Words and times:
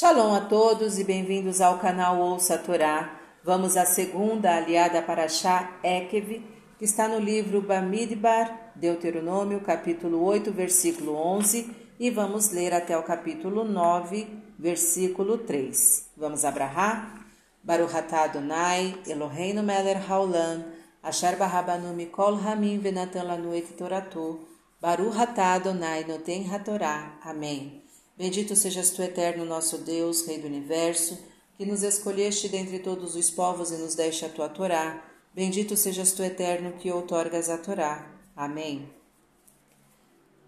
Shalom 0.00 0.32
a 0.32 0.40
todos 0.40 0.98
e 0.98 1.04
bem-vindos 1.04 1.60
ao 1.60 1.76
canal 1.76 2.18
Ouça 2.18 2.54
a 2.54 2.58
Torá. 2.58 3.20
Vamos 3.44 3.76
à 3.76 3.84
segunda 3.84 4.56
aliada 4.56 5.02
para 5.02 5.28
Shá 5.28 5.78
Ekev, 5.84 6.42
que 6.78 6.86
está 6.86 7.06
no 7.06 7.18
livro 7.18 7.60
Bamidbar, 7.60 8.72
Deuteronômio, 8.74 9.60
capítulo 9.60 10.24
8, 10.24 10.52
versículo 10.52 11.14
11, 11.14 11.70
e 12.00 12.10
vamos 12.10 12.48
ler 12.48 12.72
até 12.72 12.96
o 12.96 13.02
capítulo 13.02 13.62
9, 13.62 14.26
versículo 14.58 15.36
3. 15.36 16.06
Vamos 16.16 16.46
abrahar? 16.46 17.26
Baruch 17.62 17.94
atah 17.94 18.22
Adonai, 18.22 18.96
Eloheinu 19.06 19.62
melech 19.62 20.00
haolam, 20.08 20.64
asher 21.02 21.36
barabanu 21.36 21.92
mikol 21.92 22.40
hamim 22.40 22.80
venatan 22.80 23.26
lanu 23.26 23.54
et 23.54 23.76
toratu, 23.76 24.40
Baruch 24.80 25.20
atah 25.20 25.56
Adonai 25.56 26.06
noten 26.08 26.48
hatorá. 26.50 27.18
Amém. 27.22 27.89
Bendito 28.20 28.54
sejas 28.54 28.90
tu, 28.90 29.00
eterno 29.00 29.46
nosso 29.46 29.78
Deus, 29.78 30.26
Rei 30.26 30.36
do 30.36 30.46
Universo, 30.46 31.18
que 31.56 31.64
nos 31.64 31.82
escolheste 31.82 32.50
dentre 32.50 32.78
todos 32.78 33.16
os 33.16 33.30
povos 33.30 33.70
e 33.70 33.76
nos 33.76 33.94
deste 33.94 34.26
a 34.26 34.28
tua 34.28 34.46
Torá. 34.46 35.02
Bendito 35.34 35.74
sejas 35.74 36.12
tu, 36.12 36.22
eterno, 36.22 36.74
que 36.74 36.92
outorgas 36.92 37.48
a 37.48 37.56
Torá. 37.56 38.14
Amém. 38.36 38.90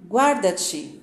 Guarda-te, 0.07 1.01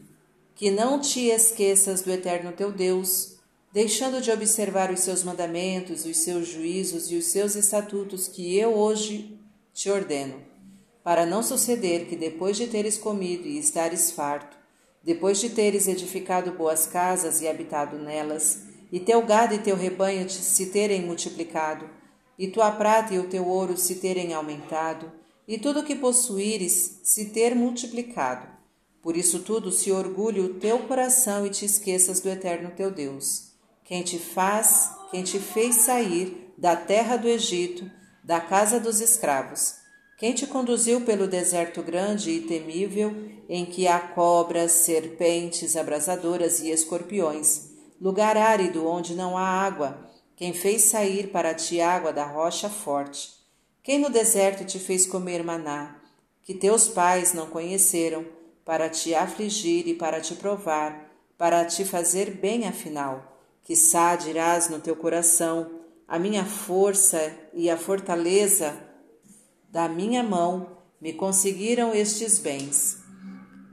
que 0.53 0.69
não 0.69 0.99
te 0.99 1.21
esqueças 1.29 2.03
do 2.03 2.11
eterno 2.11 2.51
teu 2.51 2.71
Deus, 2.71 3.37
deixando 3.73 4.21
de 4.21 4.29
observar 4.29 4.91
os 4.91 4.99
seus 4.99 5.23
mandamentos, 5.23 6.05
os 6.05 6.17
seus 6.17 6.47
juízos 6.47 7.09
e 7.09 7.15
os 7.15 7.25
seus 7.25 7.55
estatutos 7.55 8.27
que 8.27 8.55
eu 8.55 8.77
hoje 8.77 9.39
te 9.73 9.89
ordeno, 9.89 10.39
para 11.03 11.25
não 11.25 11.41
suceder 11.41 12.05
que 12.05 12.15
depois 12.15 12.55
de 12.57 12.67
teres 12.67 12.95
comido 12.95 13.47
e 13.47 13.57
estares 13.57 14.11
farto, 14.11 14.58
depois 15.09 15.39
de 15.39 15.49
teres 15.49 15.87
edificado 15.87 16.51
boas 16.51 16.85
casas 16.85 17.41
e 17.41 17.47
habitado 17.47 17.97
nelas, 17.97 18.59
e 18.91 18.99
teu 18.99 19.23
gado 19.23 19.55
e 19.55 19.57
teu 19.57 19.75
rebanho 19.75 20.29
se 20.29 20.67
terem 20.67 21.01
multiplicado, 21.01 21.89
e 22.37 22.47
tua 22.47 22.69
prata 22.69 23.15
e 23.15 23.17
o 23.17 23.27
teu 23.27 23.47
ouro 23.47 23.75
se 23.75 23.95
terem 23.95 24.35
aumentado, 24.35 25.11
e 25.47 25.57
tudo 25.57 25.79
o 25.79 25.83
que 25.83 25.95
possuíres 25.95 26.99
se 27.01 27.25
ter 27.25 27.55
multiplicado. 27.55 28.47
Por 29.01 29.17
isso 29.17 29.39
tudo 29.39 29.71
se 29.71 29.91
orgulhe 29.91 30.41
o 30.41 30.53
teu 30.59 30.77
coração 30.77 31.43
e 31.43 31.49
te 31.49 31.65
esqueças 31.65 32.21
do 32.21 32.29
eterno 32.29 32.69
teu 32.77 32.91
Deus, 32.91 33.53
quem 33.83 34.03
te 34.03 34.19
faz, 34.19 34.91
quem 35.09 35.23
te 35.23 35.39
fez 35.39 35.73
sair 35.77 36.53
da 36.55 36.75
terra 36.75 37.17
do 37.17 37.27
Egito, 37.27 37.89
da 38.23 38.39
casa 38.39 38.79
dos 38.79 39.01
escravos, 39.01 39.73
quem 40.19 40.33
te 40.33 40.45
conduziu 40.45 40.99
pelo 41.01 41.29
deserto 41.29 41.81
grande 41.81 42.29
e 42.29 42.41
temível, 42.41 43.15
em 43.47 43.65
que 43.65 43.87
há 43.87 43.97
cobras, 43.97 44.73
serpentes 44.73 45.77
abrasadoras 45.77 46.59
e 46.59 46.69
escorpiões, 46.69 47.69
lugar 48.01 48.35
árido 48.35 48.85
onde 48.85 49.15
não 49.15 49.37
há 49.37 49.47
água, 49.47 50.11
quem 50.35 50.51
fez 50.51 50.81
sair 50.83 51.29
para 51.29 51.53
ti 51.53 51.79
água 51.79 52.11
da 52.11 52.25
rocha 52.25 52.69
forte? 52.69 53.29
Quem 53.81 53.97
no 53.97 54.09
deserto 54.09 54.65
te 54.65 54.77
fez 54.77 55.05
comer 55.05 55.41
maná, 55.41 56.01
que 56.43 56.53
teus 56.53 56.89
pais 56.89 57.33
não 57.33 57.47
conheceram, 57.47 58.25
para 58.65 58.89
te 58.89 59.15
afligir 59.15 59.87
e 59.87 59.93
para 59.93 60.19
te 60.19 60.35
provar, 60.35 61.09
para 61.37 61.63
te 61.63 61.85
fazer 61.85 62.31
bem 62.31 62.67
afinal? 62.67 63.41
Que 63.63 63.73
dirás 64.21 64.67
no 64.67 64.81
teu 64.81 64.97
coração, 64.97 65.79
a 66.05 66.19
minha 66.19 66.43
força 66.43 67.33
e 67.53 67.69
a 67.69 67.77
fortaleza 67.77 68.88
da 69.71 69.87
minha 69.87 70.23
mão 70.23 70.77
me 70.99 71.13
conseguiram 71.13 71.93
estes 71.93 72.39
bens. 72.39 72.97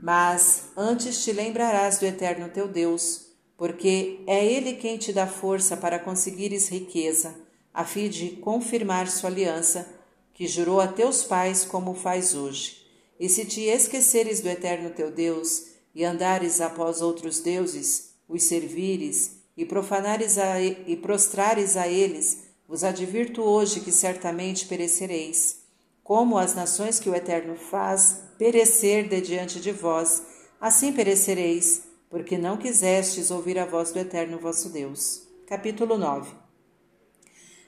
Mas 0.01 0.65
antes 0.77 1.23
te 1.23 1.31
lembrarás 1.31 1.97
do 1.97 2.05
eterno 2.05 2.49
teu 2.49 2.67
Deus, 2.67 3.27
porque 3.57 4.21
é 4.27 4.45
Ele 4.45 4.73
quem 4.73 4.97
te 4.97 5.11
dá 5.11 5.25
força 5.25 5.75
para 5.75 5.99
conseguires 5.99 6.69
riqueza, 6.69 7.35
a 7.73 7.83
fim 7.83 8.07
de 8.09 8.29
confirmar 8.37 9.07
sua 9.07 9.29
aliança, 9.29 9.87
que 10.33 10.47
jurou 10.47 10.79
a 10.79 10.87
teus 10.87 11.23
pais 11.23 11.65
como 11.65 11.95
faz 11.95 12.35
hoje. 12.35 12.85
E 13.19 13.27
se 13.27 13.43
te 13.45 13.61
esqueceres 13.61 14.39
do 14.39 14.47
eterno 14.47 14.91
teu 14.91 15.11
Deus, 15.11 15.65
e 15.95 16.05
andares 16.05 16.61
após 16.61 17.01
outros 17.01 17.39
deuses, 17.39 18.11
os 18.29 18.43
servires, 18.43 19.37
e 19.57 19.65
profanares 19.65 20.37
a, 20.37 20.61
e 20.61 20.95
prostrares 20.95 21.75
a 21.75 21.87
eles, 21.87 22.43
vos 22.67 22.83
advirto 22.83 23.41
hoje 23.41 23.79
que 23.79 23.91
certamente 23.91 24.67
perecereis 24.67 25.66
como 26.07 26.37
as 26.37 26.55
nações 26.55 27.01
que 27.01 27.09
o 27.09 27.13
Eterno 27.13 27.57
faz 27.57 28.21
perecer 28.37 29.09
de 29.09 29.19
diante 29.19 29.59
de 29.59 29.73
vós, 29.73 30.23
assim 30.59 30.93
perecereis, 30.93 31.83
porque 32.09 32.37
não 32.37 32.55
quisestes 32.55 33.29
ouvir 33.29 33.59
a 33.59 33.65
voz 33.65 33.91
do 33.91 33.99
Eterno 33.99 34.39
vosso 34.39 34.69
Deus. 34.69 35.27
Capítulo 35.45 35.97
9 35.97 36.33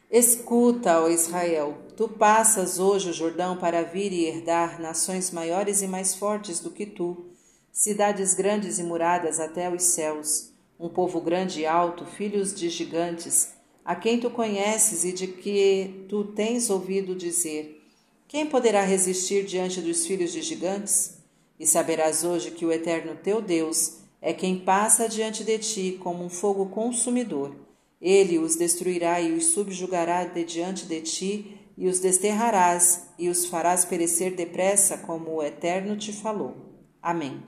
Escuta, 0.09 1.01
ó 1.01 1.09
Israel, 1.09 1.79
tu 1.97 2.07
passas 2.07 2.79
hoje 2.79 3.09
o 3.09 3.13
Jordão 3.13 3.57
para 3.57 3.83
vir 3.83 4.13
e 4.13 4.23
herdar 4.23 4.79
nações 4.81 5.31
maiores 5.31 5.81
e 5.81 5.87
mais 5.87 6.15
fortes 6.15 6.61
do 6.61 6.71
que 6.71 6.85
tu, 6.85 7.31
cidades 7.73 8.33
grandes 8.33 8.79
e 8.79 8.83
muradas 8.83 9.37
até 9.37 9.69
os 9.69 9.83
céus, 9.83 10.53
um 10.79 10.87
povo 10.87 11.19
grande 11.19 11.59
e 11.59 11.65
alto, 11.65 12.05
filhos 12.05 12.55
de 12.55 12.69
gigantes, 12.69 13.49
a 13.83 13.97
quem 13.97 14.17
tu 14.17 14.29
conheces 14.29 15.03
e 15.03 15.11
de 15.11 15.27
que 15.27 16.05
tu 16.07 16.23
tens 16.23 16.69
ouvido 16.69 17.13
dizer 17.13 17.78
quem 18.29 18.45
poderá 18.45 18.83
resistir 18.83 19.43
diante 19.43 19.81
dos 19.81 20.05
filhos 20.05 20.31
de 20.31 20.43
gigantes? 20.43 21.17
E 21.59 21.65
saberás 21.65 22.23
hoje 22.23 22.51
que 22.51 22.63
o 22.63 22.71
Eterno 22.71 23.15
teu 23.15 23.41
Deus 23.41 23.97
é 24.21 24.31
quem 24.31 24.59
passa 24.59 25.09
diante 25.09 25.43
de 25.43 25.57
ti 25.57 25.99
como 25.99 26.23
um 26.23 26.29
fogo 26.29 26.67
consumidor. 26.67 27.55
Ele 27.99 28.37
os 28.37 28.55
destruirá 28.55 29.19
e 29.19 29.33
os 29.33 29.47
subjugará 29.47 30.25
de 30.25 30.43
diante 30.43 30.85
de 30.85 31.01
ti, 31.01 31.57
e 31.75 31.87
os 31.87 31.99
desterrarás, 31.99 33.07
e 33.17 33.29
os 33.29 33.47
farás 33.47 33.83
perecer 33.83 34.35
depressa, 34.35 34.99
como 34.99 35.37
o 35.37 35.43
Eterno 35.43 35.97
te 35.97 36.13
falou. 36.13 36.55
Amém. 37.01 37.41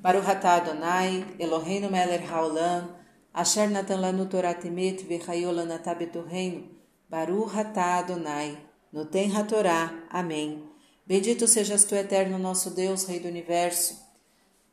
Baruch 0.00 0.30
atah 0.30 0.56
Adonai, 0.56 1.26
Eloheinu 1.40 1.90
melech 1.90 2.24
haolam, 2.30 2.88
asher 3.32 3.68
natan 3.68 4.00
lanu 4.00 4.26
temet 4.26 5.02
v'chayolan 5.02 5.74
atabetorreino, 5.74 6.68
Baruch 7.08 7.58
atah 7.58 7.98
Adonai, 7.98 8.58
no 8.94 9.04
Tenra 9.04 9.42
Torá. 9.42 9.92
Amém. 10.08 10.62
Bendito 11.04 11.48
sejas 11.48 11.82
tu, 11.82 11.96
eterno 11.96 12.38
nosso 12.38 12.70
Deus, 12.70 13.04
Rei 13.06 13.18
do 13.18 13.26
Universo, 13.26 14.00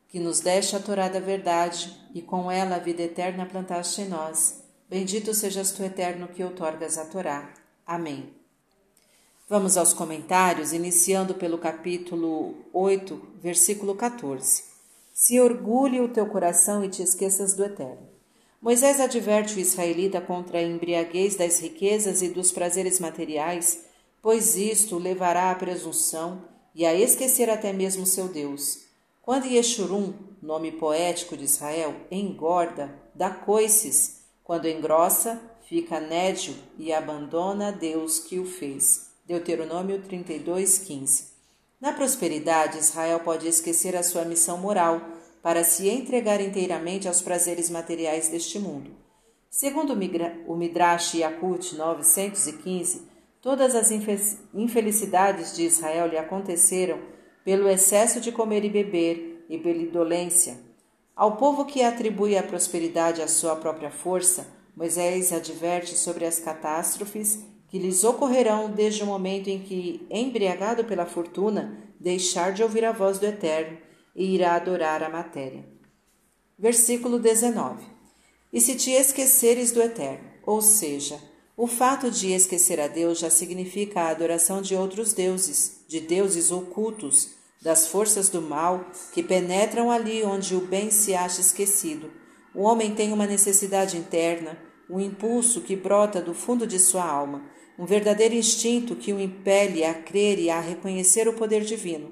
que 0.10 0.20
nos 0.20 0.40
deste 0.40 0.76
a 0.76 0.80
Torá 0.80 1.10
da 1.10 1.20
verdade 1.20 1.92
e 2.14 2.22
com 2.22 2.52
ela 2.52 2.76
a 2.76 2.80
vida 2.80 3.02
eterna 3.02 3.48
plantaste 3.48 4.02
em 4.02 4.08
nós. 4.08 4.64
Bendito 4.88 5.34
sejas 5.34 5.72
tu, 5.72 5.82
eterno, 5.82 6.28
que 6.28 6.44
outorgas 6.44 7.00
a 7.00 7.06
Torá. 7.06 7.52
Amém. 7.84 8.32
Vamos 9.50 9.76
aos 9.76 9.92
comentários, 9.92 10.72
iniciando 10.72 11.34
pelo 11.34 11.58
capítulo 11.58 12.54
8, 12.72 13.20
versículo 13.42 13.96
14. 13.96 14.66
Se 15.12 15.40
orgulhe 15.40 16.00
o 16.00 16.10
teu 16.10 16.28
coração 16.28 16.86
e 16.86 16.90
te 16.90 17.02
esqueças 17.02 17.56
do 17.56 17.66
eterno. 17.66 18.08
Moisés 18.62 19.00
adverte 19.00 19.56
o 19.56 19.60
israelita 19.60 20.22
contra 20.22 20.60
a 20.60 20.64
embriaguez 20.64 21.36
das 21.36 21.60
riquezas 21.60 22.22
e 22.22 22.30
dos 22.30 22.52
prazeres 22.52 23.00
materiais 23.00 23.90
pois 24.22 24.56
isto 24.56 24.96
o 24.96 25.00
levará 25.00 25.52
à 25.52 25.56
presunção 25.56 26.46
e 26.74 26.86
a 26.86 26.94
esquecer 26.94 27.50
até 27.50 27.74
mesmo 27.74 28.06
seu 28.06 28.28
Deus. 28.28 28.86
Quando 29.22 29.48
Yeshurun, 29.48 30.14
nome 30.42 30.72
poético 30.72 31.36
de 31.36 31.44
Israel, 31.44 31.96
engorda, 32.10 32.94
dá 33.14 33.30
coices, 33.30 34.22
quando 34.44 34.68
engrossa, 34.68 35.42
fica 35.68 36.00
nédio 36.00 36.56
e 36.78 36.92
abandona 36.92 37.72
Deus 37.72 38.20
que 38.20 38.40
o 38.40 38.46
fez. 38.46 39.12
Deuteronômio 39.26 40.02
32, 40.02 40.80
15. 40.80 41.32
Na 41.80 41.94
prosperidade, 41.94 42.78
Israel 42.78 43.22
pode 43.22 43.48
esquecer 43.48 43.96
a 43.96 44.04
sua 44.04 44.26
missão 44.26 44.58
moral 44.58 45.02
para 45.42 45.64
se 45.64 45.90
entregar 45.90 46.40
inteiramente 46.42 47.08
aos 47.08 47.22
prazeres 47.22 47.70
materiais 47.70 48.28
deste 48.28 48.60
mundo. 48.60 48.92
Segundo 49.50 49.94
o 50.48 50.56
Midrash 50.56 51.16
Yakut 51.16 51.76
915, 51.76 53.11
Todas 53.42 53.74
as 53.74 53.90
infelicidades 54.54 55.56
de 55.56 55.64
Israel 55.64 56.08
lhe 56.08 56.18
aconteceram 56.18 57.00
pelo 57.44 57.68
excesso 57.68 58.22
de 58.22 58.32
comer 58.32 58.64
e 58.64 58.70
beber 58.70 59.46
e 59.50 59.58
pela 59.58 59.82
indolência. 59.82 60.60
Ao 61.16 61.36
povo 61.38 61.66
que 61.66 61.82
atribui 61.82 62.38
a 62.38 62.44
prosperidade 62.44 63.20
à 63.20 63.28
sua 63.28 63.56
própria 63.56 63.90
força, 63.90 64.46
Moisés 64.76 65.34
adverte 65.34 65.98
sobre 65.98 66.24
as 66.24 66.40
catástrofes 66.40 67.44
que 67.68 67.80
lhes 67.80 68.04
ocorrerão 68.04 68.70
desde 68.70 69.02
o 69.02 69.08
momento 69.08 69.50
em 69.50 69.60
que, 69.60 70.06
embriagado 70.12 70.86
pela 70.86 71.06
fortuna, 71.08 71.80
deixar 72.00 72.54
de 72.54 72.62
ouvir 72.62 72.86
a 72.86 72.92
voz 72.92 73.18
do 73.18 73.26
Eterno 73.26 73.78
e 74.16 74.36
irá 74.36 74.54
adorar 74.54 75.02
a 75.02 75.10
matéria. 75.10 75.66
Versículo 76.60 77.18
19: 77.18 77.84
E 78.54 78.62
se 78.62 78.76
te 78.76 78.92
esqueceres 78.92 79.72
do 79.72 79.82
Eterno, 79.82 80.30
ou 80.46 80.62
seja, 80.62 81.20
o 81.62 81.68
fato 81.68 82.10
de 82.10 82.32
esquecer 82.32 82.80
a 82.80 82.88
Deus 82.88 83.20
já 83.20 83.30
significa 83.30 84.02
a 84.02 84.10
adoração 84.10 84.64
de 84.64 84.76
outros 84.76 85.14
deuses, 85.14 85.82
de 85.88 86.00
deuses 86.00 86.50
ocultos, 86.50 87.36
das 87.62 87.86
forças 87.86 88.30
do 88.30 88.42
mal 88.42 88.84
que 89.14 89.22
penetram 89.22 89.92
ali 89.92 90.24
onde 90.24 90.56
o 90.56 90.62
bem 90.62 90.90
se 90.90 91.14
acha 91.14 91.40
esquecido. 91.40 92.10
O 92.56 92.64
homem 92.64 92.96
tem 92.96 93.14
uma 93.14 93.28
necessidade 93.28 93.96
interna, 93.96 94.58
um 94.90 95.00
impulso 95.00 95.62
que 95.62 95.76
brota 95.76 96.20
do 96.20 96.34
fundo 96.34 96.66
de 96.66 96.80
sua 96.80 97.06
alma, 97.06 97.46
um 97.78 97.86
verdadeiro 97.86 98.34
instinto 98.34 98.96
que 98.96 99.14
o 99.14 99.20
impele 99.20 99.84
a 99.84 99.94
crer 99.94 100.40
e 100.40 100.50
a 100.50 100.60
reconhecer 100.60 101.28
o 101.28 101.34
poder 101.34 101.64
divino. 101.64 102.10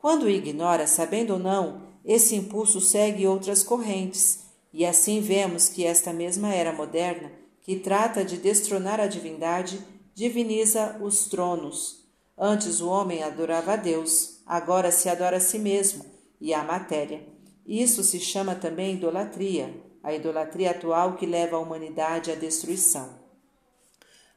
Quando 0.00 0.24
o 0.24 0.28
ignora, 0.28 0.88
sabendo 0.88 1.34
ou 1.34 1.38
não, 1.38 1.92
esse 2.04 2.34
impulso 2.34 2.80
segue 2.80 3.24
outras 3.24 3.62
correntes, 3.62 4.40
e 4.72 4.84
assim 4.84 5.20
vemos 5.20 5.68
que 5.68 5.84
esta 5.84 6.12
mesma 6.12 6.52
era 6.52 6.72
moderna, 6.72 7.38
que 7.62 7.76
trata 7.76 8.24
de 8.24 8.36
destronar 8.36 9.00
a 9.00 9.06
divindade, 9.06 9.78
diviniza 10.14 10.98
os 11.00 11.26
tronos. 11.26 12.04
Antes 12.36 12.80
o 12.80 12.88
homem 12.88 13.22
adorava 13.22 13.74
a 13.74 13.76
Deus, 13.76 14.40
agora 14.46 14.90
se 14.90 15.08
adora 15.08 15.36
a 15.36 15.40
si 15.40 15.58
mesmo 15.58 16.04
e 16.40 16.54
a 16.54 16.64
matéria. 16.64 17.26
Isso 17.66 18.02
se 18.02 18.18
chama 18.18 18.54
também 18.54 18.94
idolatria, 18.94 19.74
a 20.02 20.14
idolatria 20.14 20.70
atual 20.70 21.16
que 21.16 21.26
leva 21.26 21.56
a 21.56 21.60
humanidade 21.60 22.30
à 22.30 22.34
destruição. 22.34 23.20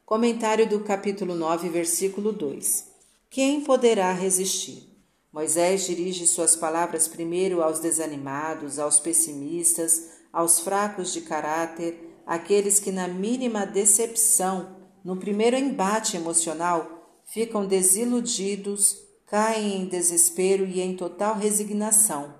Comentário 0.04 0.68
do 0.68 0.80
capítulo 0.80 1.34
9, 1.34 1.70
versículo 1.70 2.30
2. 2.30 2.92
Quem 3.30 3.62
poderá 3.62 4.12
resistir? 4.12 4.94
Moisés 5.32 5.86
dirige 5.86 6.26
suas 6.26 6.54
palavras 6.54 7.08
primeiro 7.08 7.62
aos 7.62 7.80
desanimados, 7.80 8.78
aos 8.78 9.00
pessimistas, 9.00 10.10
aos 10.32 10.60
fracos 10.60 11.12
de 11.12 11.22
caráter, 11.22 12.13
aqueles 12.26 12.78
que, 12.78 12.90
na 12.90 13.08
mínima 13.08 13.66
decepção, 13.66 14.76
no 15.04 15.16
primeiro 15.16 15.56
embate 15.56 16.16
emocional, 16.16 17.22
ficam 17.24 17.66
desiludidos, 17.66 18.98
caem 19.26 19.82
em 19.82 19.86
desespero 19.86 20.64
e 20.64 20.80
em 20.80 20.96
total 20.96 21.34
resignação. 21.34 22.34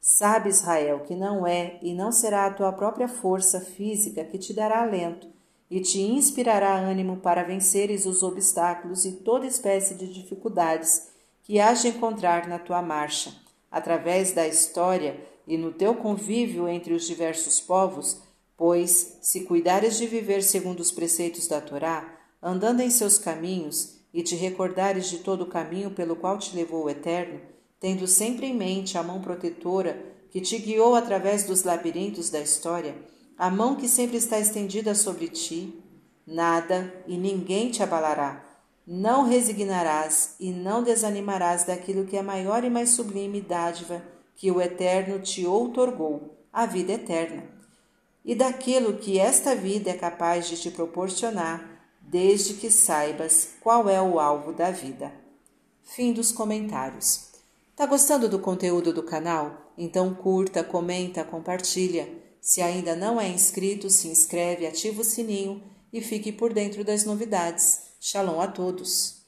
Sabe, 0.00 0.48
Israel, 0.48 1.00
que 1.00 1.14
não 1.14 1.46
é 1.46 1.78
e 1.80 1.94
não 1.94 2.10
será 2.10 2.46
a 2.46 2.52
tua 2.52 2.72
própria 2.72 3.06
força 3.06 3.60
física 3.60 4.24
que 4.24 4.36
te 4.36 4.52
dará 4.52 4.82
alento 4.82 5.28
e 5.70 5.80
te 5.80 6.00
inspirará 6.00 6.74
ânimo 6.74 7.18
para 7.18 7.44
venceres 7.44 8.04
os 8.04 8.22
obstáculos 8.22 9.04
e 9.04 9.12
toda 9.12 9.46
espécie 9.46 9.94
de 9.94 10.12
dificuldades 10.12 11.08
que 11.44 11.58
has 11.58 11.82
de 11.82 11.88
encontrar 11.88 12.46
na 12.48 12.58
tua 12.58 12.82
marcha. 12.82 13.32
Através 13.70 14.32
da 14.32 14.46
história 14.46 15.18
e 15.46 15.56
no 15.56 15.72
teu 15.72 15.94
convívio 15.94 16.68
entre 16.68 16.92
os 16.92 17.06
diversos 17.06 17.60
povos, 17.60 18.20
pois, 18.56 19.18
se 19.22 19.40
cuidares 19.40 19.96
de 19.96 20.06
viver 20.06 20.42
segundo 20.42 20.80
os 20.80 20.92
preceitos 20.92 21.46
da 21.46 21.60
Torá, 21.60 22.20
andando 22.42 22.80
em 22.80 22.90
seus 22.90 23.18
caminhos, 23.18 24.00
e 24.12 24.22
te 24.22 24.36
recordares 24.36 25.08
de 25.08 25.18
todo 25.18 25.42
o 25.42 25.48
caminho 25.48 25.90
pelo 25.90 26.14
qual 26.16 26.38
te 26.38 26.54
levou 26.54 26.84
o 26.84 26.90
Eterno, 26.90 27.40
tendo 27.80 28.06
sempre 28.06 28.46
em 28.46 28.54
mente 28.54 28.98
a 28.98 29.02
mão 29.02 29.20
protetora 29.20 30.12
que 30.30 30.40
te 30.40 30.58
guiou 30.58 30.94
através 30.94 31.44
dos 31.44 31.62
labirintos 31.62 32.30
da 32.30 32.40
história, 32.40 32.94
a 33.36 33.50
mão 33.50 33.74
que 33.74 33.88
sempre 33.88 34.16
está 34.18 34.38
estendida 34.38 34.94
sobre 34.94 35.28
ti, 35.28 35.82
nada 36.26 36.92
e 37.06 37.16
ninguém 37.16 37.70
te 37.70 37.82
abalará. 37.82 38.44
Não 38.86 39.24
resignarás 39.24 40.36
e 40.38 40.50
não 40.50 40.82
desanimarás 40.82 41.64
daquilo 41.64 42.04
que 42.04 42.16
é 42.16 42.22
maior 42.22 42.64
e 42.64 42.70
mais 42.70 42.90
sublime 42.90 43.40
dádiva 43.40 44.02
que 44.34 44.50
o 44.50 44.60
Eterno 44.60 45.20
te 45.20 45.46
outorgou, 45.46 46.46
a 46.52 46.66
vida 46.66 46.92
eterna, 46.92 47.44
e 48.24 48.34
daquilo 48.34 48.98
que 48.98 49.18
esta 49.18 49.54
vida 49.54 49.90
é 49.90 49.94
capaz 49.94 50.48
de 50.48 50.56
te 50.56 50.70
proporcionar, 50.70 51.88
desde 52.00 52.54
que 52.54 52.70
saibas 52.70 53.50
qual 53.60 53.88
é 53.88 54.00
o 54.00 54.20
alvo 54.20 54.52
da 54.52 54.70
vida. 54.70 55.12
Fim 55.82 56.12
dos 56.12 56.30
comentários. 56.30 57.30
Tá 57.74 57.86
gostando 57.86 58.28
do 58.28 58.38
conteúdo 58.38 58.92
do 58.92 59.02
canal? 59.02 59.72
Então 59.76 60.14
curta, 60.14 60.62
comenta, 60.62 61.24
compartilha. 61.24 62.08
Se 62.40 62.60
ainda 62.60 62.94
não 62.94 63.20
é 63.20 63.28
inscrito, 63.28 63.88
se 63.88 64.08
inscreve, 64.08 64.66
ativa 64.66 65.00
o 65.00 65.04
sininho 65.04 65.62
e 65.92 66.00
fique 66.00 66.32
por 66.32 66.52
dentro 66.52 66.84
das 66.84 67.04
novidades. 67.04 67.92
Shalom 68.00 68.40
a 68.40 68.46
todos! 68.46 69.21